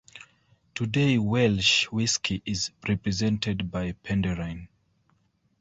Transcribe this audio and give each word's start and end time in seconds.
Today 0.73 1.19
Welsh 1.19 1.83
whisky 1.91 2.41
is 2.43 2.71
represented 2.87 3.69
by 3.69 3.91
Penderyn. 4.03 4.67